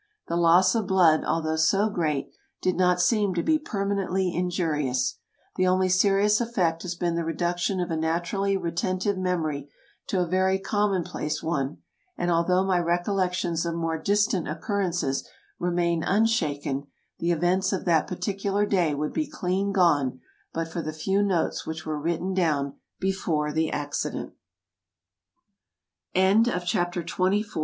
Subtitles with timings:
[0.27, 5.19] The loss of blood, although so great, did not seem to be permanently injurious.
[5.57, 9.69] The only serious effect has been the reduction of a naturally retentive memory
[10.07, 11.83] to a very commonplace one;
[12.17, 15.23] and although my recollections of more distant occurrences
[15.59, 16.87] remain un shaken,
[17.19, 20.19] the events of that particular day would be clean gone
[20.51, 24.31] but for the few notes which were written down before the accide